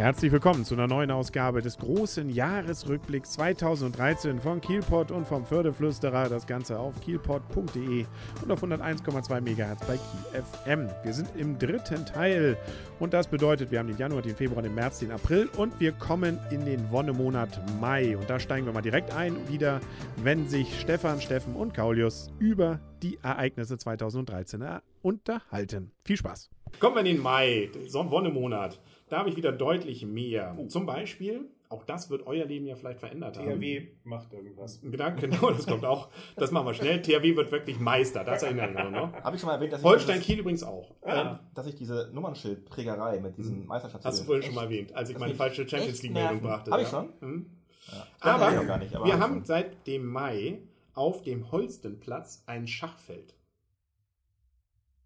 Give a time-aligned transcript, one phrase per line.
[0.00, 6.30] Herzlich willkommen zu einer neuen Ausgabe des großen Jahresrückblicks 2013 von Kielpot und vom Fördeflüsterer.
[6.30, 8.06] Das Ganze auf kielpot.de
[8.42, 10.88] und auf 101,2 MHz bei Kiel FM.
[11.04, 12.56] Wir sind im dritten Teil
[12.98, 15.92] und das bedeutet, wir haben den Januar, den Februar, den März, den April und wir
[15.92, 18.16] kommen in den Wonnemonat Mai.
[18.16, 19.80] Und da steigen wir mal direkt ein, wieder,
[20.16, 24.64] wenn sich Stefan, Steffen und Kaulius über die Ereignisse 2013
[25.02, 25.92] unterhalten.
[26.06, 26.48] Viel Spaß.
[26.78, 28.80] Kommen wir in den Mai, so Wonnemonat.
[29.10, 30.56] Da habe ich wieder deutlich mehr.
[30.56, 30.66] Oh.
[30.66, 33.60] Zum Beispiel, auch das wird euer Leben ja vielleicht verändert haben.
[33.60, 34.80] THW macht irgendwas.
[34.82, 36.10] Gedanke, genau, das kommt auch.
[36.36, 37.02] Das machen wir schnell.
[37.02, 39.12] THW wird wirklich Meister, das erinnern wir noch.
[39.12, 40.94] Habe ich schon mal erwähnt, dass Holstein ich, Kiel übrigens auch.
[41.04, 44.06] dieses, ähm, dass ich diese Nummernschildprägerei mit diesen Meisterschaften.
[44.06, 46.70] Hast du vorhin schon mal erwähnt, als ich meine falsche Champions League-Meldung brachte.
[46.70, 47.00] Habe ich ja.
[47.00, 47.12] schon?
[47.20, 47.46] Hm.
[47.90, 48.06] Ja.
[48.20, 49.44] Aber Hab ich noch gar nicht, aber wir haben schon.
[49.44, 50.60] seit dem Mai
[50.94, 53.34] auf dem Holstenplatz ein Schachfeld.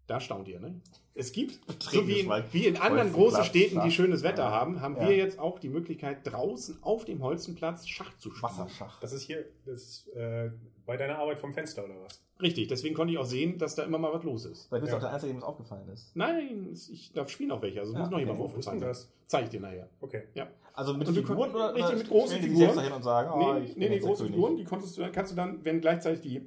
[0.07, 0.79] Da staunt ihr, ne?
[1.15, 2.43] Es gibt, so wie, mal.
[2.51, 5.09] wie in anderen großen Städten, die schönes Wetter haben, haben Ja.
[5.09, 8.43] wir jetzt auch die Möglichkeit, draußen auf dem Holstenplatz Schach zu spielen.
[8.43, 8.99] Wasserschach.
[8.99, 10.51] Das ist hier das ist, äh,
[10.85, 12.21] bei deiner Arbeit vom Fenster oder was?
[12.41, 14.69] Richtig, deswegen konnte ich auch sehen, dass da immer mal was los ist.
[14.69, 14.95] Bist du Ja.
[14.97, 16.15] auch der Einzige, dem es aufgefallen ist.
[16.15, 18.25] Nein, ich darf spielen auch welche, also es Ja, muss noch okay.
[18.27, 18.95] jemand aufgefallen sein.
[19.25, 19.89] Zeige ich dir nachher.
[20.01, 20.23] Okay.
[20.35, 20.47] Ja.
[20.73, 22.57] Also mit Und Figuren oder, richtig, mit großen Figuren.
[22.59, 24.25] selbst dahin und sagen, oh, nee, nee, nee große.
[24.25, 26.41] Figuren, die konntest du, kannst du dann, wenn gleichzeitig die,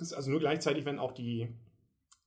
[0.00, 1.48] also nur gleichzeitig, wenn auch die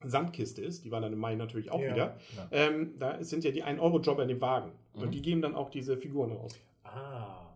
[0.03, 1.91] Sandkiste ist, die war dann im Mai natürlich auch Ja.
[1.93, 2.47] wieder, Ja.
[2.51, 4.71] ähm, da sind ja die 1-Euro-Jobber in dem Wagen.
[4.93, 5.01] Mhm.
[5.01, 6.55] Und die geben dann auch diese Figuren raus.
[6.83, 7.47] Ah.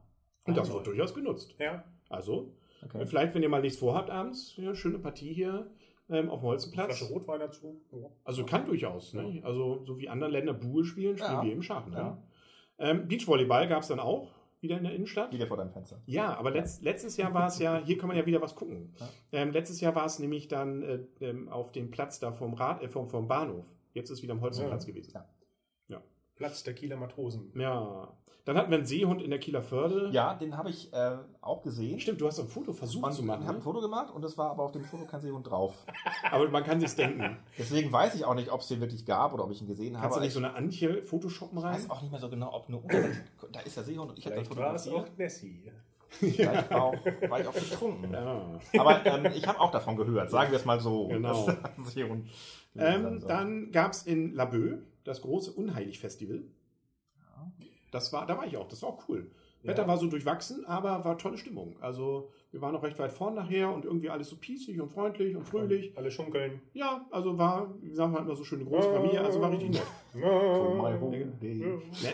[0.45, 0.75] Und das Ah.
[0.75, 1.55] wird durchaus genutzt.
[1.59, 1.83] Ja.
[2.09, 2.51] Also,
[2.83, 3.05] Okay.
[3.05, 5.69] vielleicht, wenn ihr mal nichts vorhabt abends, ja, schöne Partie hier
[6.11, 6.97] ähm, auf dem Holzenplatz.
[6.97, 7.79] Flasche Rotwein dazu.
[7.91, 8.07] Ja.
[8.23, 9.13] Also kann durchaus.
[9.13, 9.41] Ne?
[9.43, 11.85] Also so wie andere Länder Buhe spielen, spielen wir eben Schach.
[11.87, 12.17] Ne?
[12.79, 14.31] Ähm, Beachvolleyball gab es dann auch,
[14.61, 15.31] wieder in der Innenstadt.
[15.33, 16.01] Wieder vor deinem Fenster.
[16.05, 18.93] Ja, aber letzt, letztes Jahr war es ja, hier kann man ja wieder was gucken.
[18.99, 19.07] Ja.
[19.31, 22.83] Ähm, letztes Jahr war es nämlich dann äh, ähm, auf dem Platz da vom, Rad,
[22.83, 23.65] äh, vom, vom Bahnhof.
[23.93, 24.91] Jetzt ist wieder am Holzenplatz Ja.
[24.91, 25.13] gewesen.
[25.13, 25.25] Ja.
[26.35, 27.51] Platz der Kieler Matrosen.
[27.55, 28.13] Ja.
[28.45, 30.09] Dann hatten wir einen Seehund in der Kieler Förde.
[30.11, 31.99] Ja, den habe ich äh, auch gesehen.
[31.99, 33.41] Stimmt, du hast ein Foto versucht Und zu ich machen.
[33.43, 33.61] habe ein Ne?
[33.63, 35.85] Foto gemacht und es war aber auf dem Foto kein Seehund drauf.
[36.31, 37.37] Aber man kann sich's denken.
[37.57, 39.95] Deswegen weiß ich auch nicht, ob es den wirklich gab oder ob ich ihn gesehen
[39.97, 40.03] habe.
[40.03, 41.73] Kannst du aber nicht so eine Antje photoshoppen ich rein?
[41.75, 43.17] weiß auch nicht mehr so genau, ob nur Unterseite.
[43.51, 45.71] Da ist der Seehund und ich habe das Vielleicht war es auch Nessie.
[46.11, 48.11] Vielleicht war, auch, war ich auch betrunken.
[48.13, 48.59] Ja.
[48.79, 51.07] Aber ähm, ich habe auch davon gehört, sagen wir es mal so.
[51.07, 51.47] Genau.
[51.85, 52.27] Seehund
[52.75, 56.41] Ähm, dann gab es in Laboe das große Unheilig-Festival.
[57.19, 57.51] Ja.
[57.91, 59.31] Das war, da war ich auch, das war auch cool.
[59.63, 59.71] Ja.
[59.71, 61.75] Wetter war so durchwachsen, aber war tolle Stimmung.
[61.81, 65.35] Also wir waren noch recht weit vorn nachher und irgendwie alles so pießig und freundlich
[65.35, 65.97] und fröhlich.
[65.97, 66.61] Alle schunkeln.
[66.73, 69.83] Ja, also war, wie sagen wir immer so schöne große Familie, also war richtig nett.
[70.13, 70.23] Wir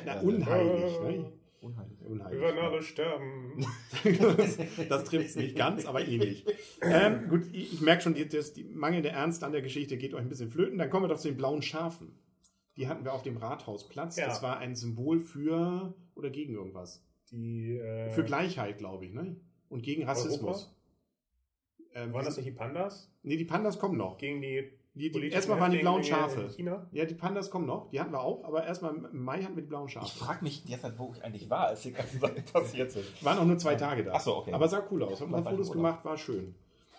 [0.06, 1.32] na, unheilig, ne?
[1.62, 1.98] Unheilig.
[2.08, 2.42] Unheilig.
[2.42, 3.66] werden alle sterben.
[4.38, 4.58] das
[4.88, 6.46] das trifft es nicht ganz, aber ähnlich.
[6.82, 10.14] Ähm, gut, ich, ich merke schon, die, das, die mangelnde Ernst an der Geschichte geht
[10.14, 10.78] euch ein bisschen flöten.
[10.78, 12.14] Dann kommen wir doch zu den blauen Schafen.
[12.78, 14.18] Die hatten wir auf dem Rathausplatz.
[14.18, 14.28] Ja.
[14.28, 17.02] Das war ein Symbol für oder gegen irgendwas.
[17.32, 19.36] Die, äh, Für Gleichheit, glaube ich, ne?
[19.70, 20.72] Und gegen Rassismus.
[21.94, 23.10] Ähm, waren das nicht die Pandas?
[23.24, 24.18] Nee, die Pandas kommen noch.
[24.18, 26.50] Gegen die, Die, die, erstmal waren die blauen Schafe.
[26.92, 27.90] Ja, die Pandas kommen noch.
[27.90, 30.18] Die hatten wir auch, aber erstmal im Mai hatten wir die blauen Ich Schafe.
[30.18, 33.06] frage mich derzeit, wo ich eigentlich war, als die ganzen Sachen passiert sind.
[33.24, 34.14] Waren auch nur zwei Tage da.
[34.16, 34.52] Ach so, okay.
[34.54, 35.22] Aber sah cool aus.
[35.22, 36.54] Haben ein paar ich Fotos gemacht, war schön.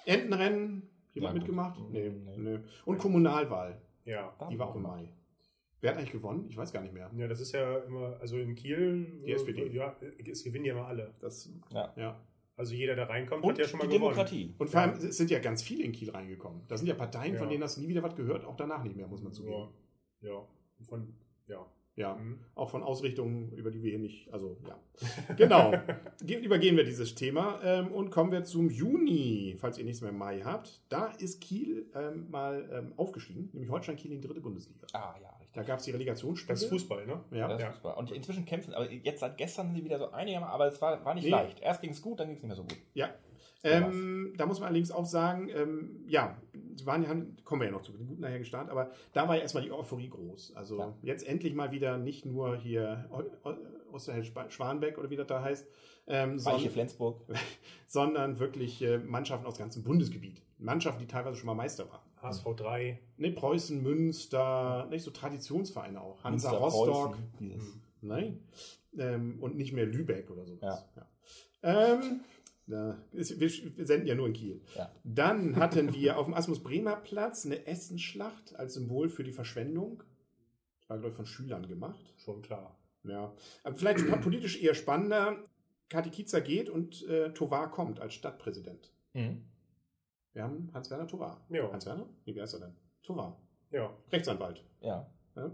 [0.07, 1.79] Entenrennen, jemand Ja, mitgemacht?
[1.91, 2.37] Nee, Nee.
[2.37, 2.59] nee.
[2.85, 4.33] Und Kommunalwahl, Ja.
[4.51, 5.09] die war auch im Mai.
[5.81, 6.47] Wer hat eigentlich gewonnen?
[6.49, 7.11] Ich weiß gar nicht mehr.
[7.17, 9.69] Ja, das ist ja immer, also in Kiel, Die SPD.
[9.73, 9.95] ja,
[10.31, 11.15] es gewinnen ja immer alle.
[11.21, 11.93] Das, Ja.
[11.97, 12.21] ja.
[12.57, 14.15] Also jeder, der reinkommt, Und hat ja schon mal die gewonnen.
[14.15, 14.55] Demokratie.
[14.57, 16.63] Und vor allem es sind ja ganz viele in Kiel reingekommen.
[16.69, 17.51] Da sind ja Parteien, von Ja.
[17.53, 19.69] denen hast du nie wieder was gehört, auch danach nicht mehr, muss man Ja, zugeben.
[20.23, 20.47] ja.
[20.89, 21.15] Von,
[21.49, 21.67] ja.
[21.97, 22.39] Ja, Mhm.
[22.55, 24.79] auch von Ausrichtungen, über die wir hier nicht, also ja.
[25.37, 25.73] Genau.
[26.25, 30.11] Ge- Übergehen wir dieses Thema ähm, und kommen wir zum Juni, falls ihr nichts mehr
[30.11, 30.83] im Mai habt.
[30.91, 34.87] Da ist Kiel ähm, mal ähm, aufgestiegen, nämlich Holstein Kiel in die dritte Bundesliga.
[34.93, 35.36] Ah, ja.
[35.57, 36.53] Da gab es die Relegationsspiele.
[36.53, 37.21] Das ist Fußball, ne?
[37.31, 37.49] Ja.
[37.49, 37.71] Das ist Ja.
[37.73, 37.95] Fußball.
[37.97, 41.03] Und inzwischen kämpfen, aber jetzt seit gestern sind sie wieder so einigermaßen, aber es war,
[41.05, 41.31] war nicht Nee.
[41.31, 41.61] leicht.
[41.61, 42.77] Erst ging es gut, dann ging es nicht mehr so gut.
[42.95, 43.09] Ja.
[43.65, 46.37] Ähm, da muss man allerdings auch sagen, ähm, ja,
[46.77, 49.27] sie waren, ja- haben, kommen wir ja noch zu, den guten nachher gestartet, aber da
[49.27, 50.55] war ja erstmal die Euphorie groß.
[50.55, 50.95] Also Ja.
[51.03, 53.55] jetzt endlich mal wieder nicht nur hier O- O-
[53.95, 55.67] Osterheld Schwanbeck oder wie das da heißt,
[56.07, 57.23] ähm, sondern, Flensburg.
[57.87, 60.43] sondern wirklich äh, Mannschaften aus ganzem Bundesgebiet.
[60.59, 62.01] Mannschaften, die teilweise schon mal Meister waren.
[62.27, 63.01] HSV 3.
[63.17, 66.23] Ne, Preußen, Münster, nicht so Traditionsvereine auch.
[66.25, 67.11] Hansa Münster, Rostock.
[67.13, 67.77] Preußen, Dieses.
[68.03, 68.41] Nein.
[68.99, 70.87] Ähm, und nicht mehr Lübeck oder sowas.
[70.95, 71.05] Ja.
[71.63, 71.93] Ja.
[71.95, 72.21] Ähm,
[72.67, 74.61] ja, ist- wir wir senden ja nur in Kiel.
[74.77, 74.91] Ja.
[75.05, 80.03] Dann hatten wir auf dem Asmus Bremer Platz eine Essenschlacht als Symbol für die Verschwendung.
[80.81, 82.15] Das war, glaube ich, von Schülern gemacht.
[82.19, 82.79] Schon klar.
[83.05, 83.33] Ja.
[83.65, 85.37] Aber vielleicht politisch eher spannender.
[85.89, 88.93] Kati Kietzer geht und äh, Tovar kommt als Stadtpräsident.
[89.15, 89.45] Mhm.
[90.37, 91.41] Wir haben Hans-Werner Tovar.
[91.49, 91.73] Ja.
[91.73, 92.07] Hans-Werner?
[92.27, 92.77] Wie heißt er denn?
[93.03, 93.41] Tovar.
[93.71, 93.91] Ja.
[94.13, 94.63] Rechtsanwalt.
[94.83, 95.11] Ja.
[95.35, 95.51] Ja.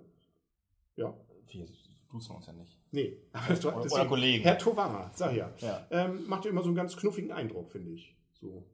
[0.96, 1.14] ja.
[1.46, 1.64] Wie,
[2.10, 2.76] duzen uns ja nicht.
[2.90, 4.42] Nee, aber Oder- oder Kollegen.
[4.42, 5.52] Herr Tovara, sag ja.
[5.60, 5.86] Ja.
[5.92, 8.16] Ähm, macht ja immer so einen ganz knuffigen Eindruck, finde ich.
[8.32, 8.66] So.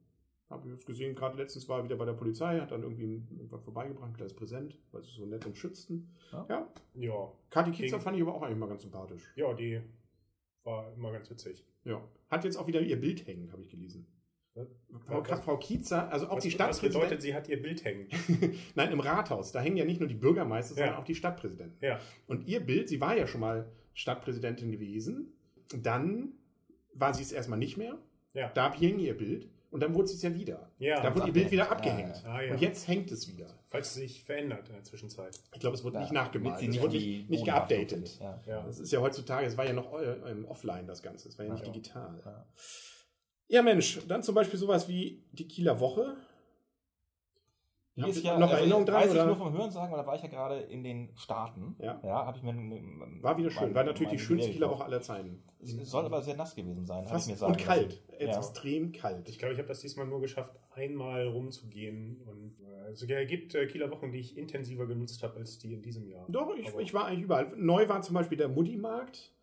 [0.49, 3.23] Habe ich jetzt gesehen, gerade letztens war er wieder bei der Polizei, hat dann irgendwie
[3.29, 6.11] irgendwas vorbeigebracht, ein kleines Präsent, weil sie so nett und schützten.
[6.31, 6.43] Ja.
[6.49, 6.67] Ja.
[6.95, 7.31] Ja.
[7.51, 9.31] Kathi Kitzer Gegen- fand ich aber auch eigentlich mal ganz sympathisch.
[9.35, 9.79] Ja, die
[10.63, 11.63] war immer ganz witzig.
[11.83, 12.01] Ja.
[12.31, 14.07] Hat jetzt auch wieder ihr Bild hängen, habe ich gelesen.
[15.05, 16.99] Frau, Was- Frau Kietzer, also auch was, die was Stadtpräsidentin.
[17.01, 18.07] bedeutet, sie hat ihr Bild hängen?
[18.75, 19.51] Nein, im Rathaus.
[19.51, 20.99] Da hängen ja nicht nur die Bürgermeister, sondern Ja.
[20.99, 21.77] auch die Stadtpräsidenten.
[21.83, 21.99] Ja.
[22.27, 25.33] Und ihr Bild, sie war ja schon mal Stadtpräsidentin gewesen.
[25.75, 26.29] Dann
[26.93, 27.97] war sie es erstmal nicht mehr.
[28.33, 28.49] Ja.
[28.53, 29.49] Da hing ihr Bild.
[29.71, 30.71] Und dann wurde sie es ja wieder.
[30.79, 30.99] Ja.
[30.99, 32.07] da wurde ihr Bild wieder abgehängt.
[32.15, 32.25] abgehängt.
[32.25, 32.53] Ah, ja.
[32.53, 33.53] Und jetzt hängt es wieder.
[33.67, 35.39] Falls es sich verändert in der Zwischenzeit.
[35.53, 36.63] Ich glaube, es wurde Da- nicht nachgemalt.
[36.67, 38.17] Es wurde nicht, nicht geupdatet.
[38.19, 38.41] Ja.
[38.47, 38.63] Ja.
[38.65, 40.15] Das ist ja heutzutage, es war ja noch äh,
[40.47, 41.71] offline das Ganze, es war ja nicht Ja.
[41.71, 42.19] digital.
[43.49, 43.55] Ja.
[43.57, 46.15] Ja, Mensch, dann zum Beispiel sowas wie die Kieler Woche.
[47.95, 49.01] Die Habt ist ja, noch also, Erinnerungen dran?
[49.01, 49.25] Weiß ich Oder?
[49.25, 51.75] nur vom Hören sagen, weil da war ich ja gerade in den Staaten.
[51.79, 51.99] Ja.
[52.01, 52.53] Ja, habe ich mir.
[53.21, 53.63] War wieder schön.
[53.63, 55.43] mein- War natürlich die schönste Kieler Woche aller Zeiten.
[55.61, 58.01] Es soll aber sehr nass gewesen sein, habe ich mir sagen und kalt.
[58.17, 58.37] Ja.
[58.37, 59.27] extrem kalt.
[59.27, 62.21] Ich glaube, ich habe das diesmal nur geschafft, einmal rumzugehen.
[62.21, 65.81] Und äh, es gibt äh, Kieler Wochen, die ich intensiver genutzt habe als die in
[65.81, 66.25] diesem Jahr.
[66.29, 67.51] Doch, ich, ich war eigentlich überall.
[67.57, 69.33] Neu war zum Beispiel der Mutti-Markt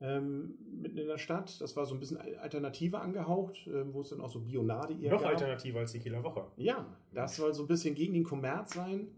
[0.00, 1.60] ähm, mitten in der Stadt.
[1.60, 5.12] Das war so ein bisschen Alternative angehaucht, ähm, wo es dann auch so Bionade eher
[5.12, 5.30] Noch gab.
[5.30, 6.46] alternativer als die Kieler Woche.
[6.56, 9.08] Ja, das soll so ein bisschen gegen den Kommerz sein.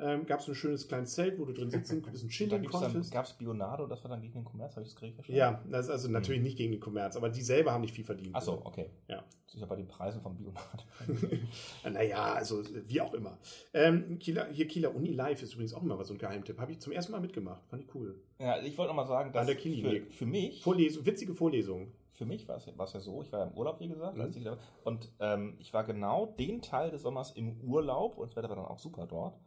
[0.00, 3.12] Ähm, Gab es ein schönes kleines Zelt, wo du drin sitzen, ein bisschen chillen konntest.
[3.12, 5.38] gab es Bionado, das war dann gegen den Kommerz, habe ich das richtig verstanden?
[5.38, 8.04] Ja, das ist also natürlich nicht gegen den Kommerz, aber die selber haben nicht viel
[8.04, 8.34] verdient.
[8.34, 8.86] Achso, okay.
[9.08, 9.22] Ja.
[9.46, 10.84] Sicher bei den Preisen von Bionado.
[11.92, 13.36] naja, also wie auch immer.
[13.74, 16.58] Ähm, Kieler, hier Kieler Uni Live ist übrigens auch immer so ein Geheimtipp.
[16.58, 17.60] Habe ich zum ersten Mal mitgemacht.
[17.68, 18.14] Fand ich cool.
[18.38, 21.92] ja, ich wollte noch mal sagen, dass für, für mich Vorlesung, witzige Vorlesung.
[22.12, 24.16] Für mich war es, war es ja so, ich war ja im Urlaub, wie gesagt,
[24.16, 24.28] Mhm.
[24.36, 28.36] ich da, und ähm, ich war genau den Teil des Sommers im Urlaub, und das
[28.36, 29.38] Wetter war dann auch super dort,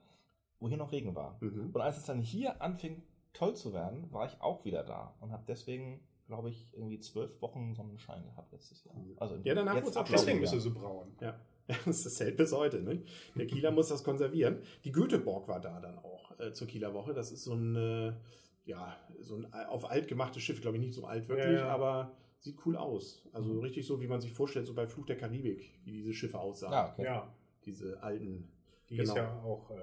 [0.64, 1.38] wo hier noch Regen war.
[1.42, 1.72] Mhm.
[1.74, 5.32] Und als es dann hier anfing, toll zu werden, war ich auch wieder da und
[5.32, 8.96] habe deswegen, glaube ich, irgendwie zwölf Wochen Sonnenschein gehabt letztes Jahr.
[9.18, 11.16] Also Ja, danach wurd's auch ablaufend Deswegen bist du so braun.
[11.20, 11.40] Ja,
[11.86, 12.82] das ist hält bis heute.
[12.82, 13.04] Ne?
[13.36, 14.60] Der Kieler muss das konservieren.
[14.86, 17.14] Die Göteborg war da dann auch äh, zur Kieler Woche.
[17.14, 18.14] Das ist so ein, äh,
[18.66, 21.68] ja, so ein auf alt gemachtes Schiff, glaube ich, nicht so alt wirklich, Ja, ja.
[21.68, 23.26] aber sieht cool aus.
[23.34, 23.60] Also Mhm.
[23.60, 26.72] richtig so, wie man sich vorstellt, so bei Fluch der Karibik, wie diese Schiffe aussahen.
[26.74, 27.04] Ja, okay.
[27.06, 27.34] Ja,
[27.66, 28.52] Diese alten,
[28.90, 29.12] die Genau.
[29.14, 29.76] ist ja auch äh,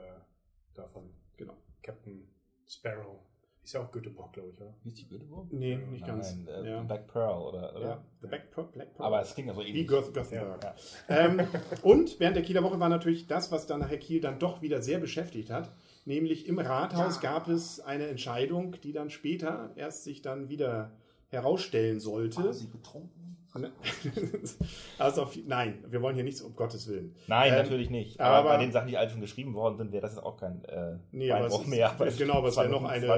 [0.81, 1.11] davon.
[1.37, 1.55] genau.
[1.83, 2.27] Captain
[2.67, 3.21] Sparrow.
[3.63, 4.75] Ist ja auch Göteborg, glaube ich, oder?
[4.83, 5.53] Wie ist die Göteborg?
[5.53, 6.35] Nee, nicht Nein, ganz.
[6.49, 6.83] Äh, ja.
[6.83, 7.87] Black Pearl oder, oder?
[7.87, 9.07] ja, The Black, Pearl- Black Pearl.
[9.07, 9.87] Aber es klingt ja so wie ähnlich.
[9.87, 10.65] Goth Gothenburg.
[10.65, 10.75] Ja.
[11.09, 11.41] ähm,
[11.83, 14.81] und während der Kieler Woche war natürlich das, was dann nachher Kiel dann doch wieder
[14.81, 15.71] sehr beschäftigt hat.
[16.07, 20.93] Nämlich im Rathaus gab es eine Entscheidung, die dann später erst sich dann wieder
[21.29, 22.43] herausstellen sollte.
[22.43, 23.20] War sie betrunken?
[24.99, 27.15] also auf, nein, wir wollen hier nichts um Gottes Willen.
[27.27, 28.21] Nein, Ähm, natürlich nicht.
[28.21, 30.37] Aber, aber- bei den Sachen, die alle schon geschrieben worden sind, wäre das jetzt auch
[30.37, 31.93] kein äh, Nee, aber ist- mehr.
[31.99, 33.09] weil genau, aber es wäre noch eine-.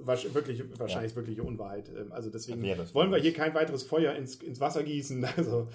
[0.00, 1.88] Wasch, wirklich, wahrscheinlich wirkliche Unwahrheit.
[1.96, 2.62] Ähm, Also deswegen
[2.94, 5.26] wollen wir hier kein weiteres Feuer ins, ins Wasser gießen.
[5.36, 5.68] Also,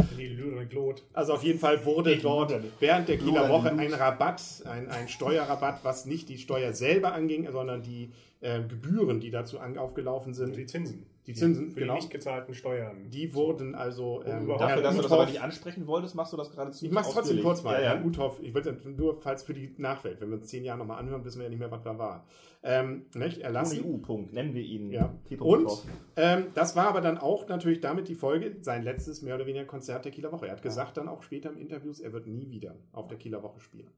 [1.13, 5.80] also auf jeden Fall wurde dort während der Kieler Woche ein Rabatt, ein, ein Steuerrabatt,
[5.84, 8.12] was nicht die Steuer selber anging, sondern die
[8.42, 10.56] äh, Gebühren, die dazu aufgelaufen sind.
[10.56, 11.06] Die Zinsen.
[11.27, 11.94] Die Zinsen, Für genau.
[11.94, 13.10] die nicht gezahlten Steuern.
[13.10, 14.24] Die wurden also.
[14.25, 16.86] Ähm, überhaupt- Dafür, dass du das aber nicht ansprechen wolltest, machst du das gerade zu
[16.86, 17.81] Ich mach's trotzdem kurz mal.
[17.81, 18.04] Ja, Herr ja.
[18.06, 21.25] Uthoff, ich will nur, falls für die Nachwelt, wenn wir uns zehn Jahre nochmal anhören,
[21.25, 22.25] wissen wir ja nicht mehr, was da war.
[22.62, 23.39] Ähm, nicht?
[23.39, 23.83] Erlassen.
[23.83, 24.92] Ohne U-Punkt, nennen wir ihn.
[24.92, 25.14] Ja.
[25.40, 25.69] Und
[26.16, 29.66] ähm, das war aber dann auch natürlich damit die Folge, sein letztes mehr oder weniger
[29.66, 30.47] Konzert der Kieler Woche.
[30.47, 33.42] Er hat gesagt dann auch später im Interviews, er wird nie wieder auf der Kieler
[33.44, 33.90] Woche spielen.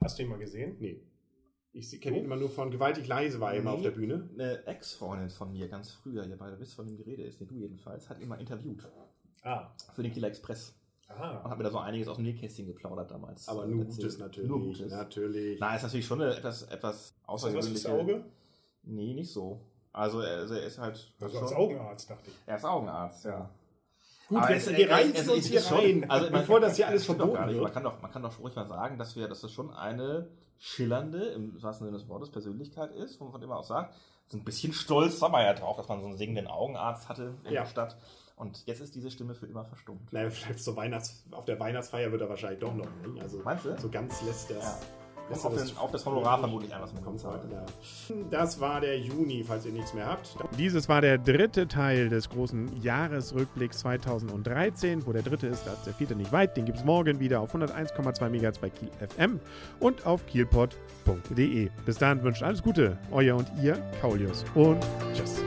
[0.00, 0.76] Hast du ihn mal gesehen?
[0.80, 1.00] Nee.
[1.76, 3.76] Ich kenne ihn immer nur von gewaltig leise war er immer Nee.
[3.78, 4.30] auf der Bühne.
[4.34, 7.46] Eine Ex-Freundin von mir, ganz früher, ihr beide wisst, von wem die Rede ist, nee,
[7.48, 8.86] du jedenfalls, hat ihn mal interviewt.
[9.42, 9.70] Ah.
[9.92, 10.72] Für den Kieler Express.
[11.08, 11.50] Und Aha.
[11.50, 13.48] hat mir da so einiges aus dem Nähkästchen geplaudert damals.
[13.48, 13.98] Aber äh, nur erzählt.
[14.02, 14.48] Gutes natürlich.
[14.48, 14.90] Nur Gutes.
[14.92, 15.60] Natürlich.
[15.60, 17.70] Nein, ist natürlich schon eine, etwas, etwas Ist das was außergewöhnliche...
[17.72, 18.24] fürs Auge?
[18.84, 19.60] Nee, nicht so.
[19.92, 21.12] Also er, also er ist halt...
[21.20, 22.34] Also als Augenarzt, dachte ich.
[22.46, 23.50] Er ist Augenarzt, ja.
[24.28, 26.86] Gut, Aber es- wir reißen uns hier ist schon- rein, also man- bevor das hier
[26.88, 27.62] alles verboten wird.
[27.62, 30.28] Man kann, doch, man kann doch ruhig mal sagen, dass, wir, dass das schon eine
[30.58, 33.94] schillernde, im wahrsten Sinne des Wortes, Persönlichkeit ist, von dem man auch sagt.
[34.28, 37.34] So ein bisschen stolz war man ja drauf, dass man so einen singenden Augenarzt hatte
[37.44, 37.62] in Ja.
[37.62, 37.96] der Stadt.
[38.36, 40.12] Und jetzt ist diese Stimme für immer verstummt.
[40.12, 42.86] Naja, vielleicht zur Weihnachts-, auf der Weihnachtsfeier wird er wahrscheinlich doch noch.
[42.86, 43.20] Ne?
[43.20, 43.78] Also Meinst du?
[43.78, 44.64] So ganz lässt das.
[44.64, 44.80] Ja.
[45.30, 47.44] Auf, das den, auf das Honorar vermutlich einfach mit kommt Konzert.
[47.44, 47.64] heute, ja.
[48.30, 50.36] Das war der Juni, falls ihr nichts mehr habt.
[50.58, 55.06] Dieses war der dritte Teil des großen Jahresrückblicks 2013.
[55.06, 56.56] Wo der dritte ist, da ist der vierte nicht weit.
[56.56, 59.40] Den gibt es morgen wieder auf 101,2 MHz bei Kiel FM
[59.80, 61.70] und auf kielpot.de.
[61.86, 64.78] Bis dahin wünscht alles Gute, euer und ihr, Kaulius und
[65.14, 65.42] tschüss.